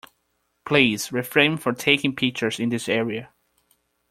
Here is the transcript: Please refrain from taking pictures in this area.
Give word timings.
Please 0.65 1.11
refrain 1.11 1.57
from 1.57 1.75
taking 1.75 2.15
pictures 2.15 2.59
in 2.59 2.69
this 2.69 2.89
area. 2.89 3.29